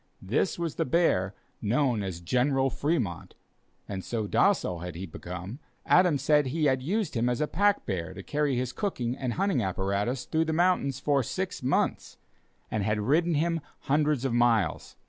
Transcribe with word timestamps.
This 0.23 0.57
was 0.57 0.73
the 0.77 0.83
bear 0.83 1.35
known 1.61 2.01
as 2.01 2.21
"General 2.21 2.71
Fremont," 2.71 3.35
and 3.87 4.03
so 4.03 4.25
docile 4.25 4.79
had 4.79 4.95
he 4.95 5.05
become, 5.05 5.59
that 5.85 5.91
Adams 5.99 6.23
said 6.23 6.47
he 6.47 6.65
had 6.65 6.81
used 6.81 7.13
him 7.13 7.29
as 7.29 7.39
a 7.39 7.45
pack 7.45 7.85
bear 7.85 8.15
to 8.15 8.23
carry 8.23 8.55
his 8.57 8.73
cooking 8.73 9.15
and 9.15 9.33
hunting 9.33 9.61
apparatus 9.61 10.25
through 10.25 10.45
the 10.45 10.53
mountains 10.53 10.99
for 10.99 11.21
six 11.21 11.61
months, 11.61 12.17
and 12.71 12.81
had 12.83 12.99
ridden 12.99 13.35
him 13.35 13.61
hundreds 13.81 14.25
of 14.25 14.33
miles. 14.33 14.95